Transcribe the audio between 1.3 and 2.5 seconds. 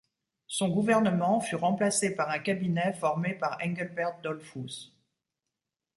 fut remplacé par un